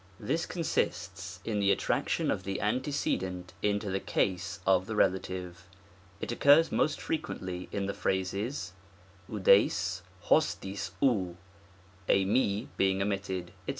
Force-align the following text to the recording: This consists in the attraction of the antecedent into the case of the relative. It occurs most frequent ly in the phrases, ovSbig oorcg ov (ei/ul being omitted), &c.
This 0.19 0.47
consists 0.47 1.39
in 1.45 1.59
the 1.59 1.71
attraction 1.71 2.31
of 2.31 2.41
the 2.43 2.59
antecedent 2.59 3.53
into 3.61 3.91
the 3.91 3.99
case 3.99 4.59
of 4.65 4.87
the 4.87 4.95
relative. 4.95 5.67
It 6.19 6.31
occurs 6.31 6.71
most 6.71 6.99
frequent 6.99 7.43
ly 7.43 7.67
in 7.71 7.85
the 7.85 7.93
phrases, 7.93 8.73
ovSbig 9.29 10.01
oorcg 10.23 10.91
ov 11.03 11.35
(ei/ul 12.09 12.67
being 12.77 12.99
omitted), 13.03 13.51
&c. 13.67 13.69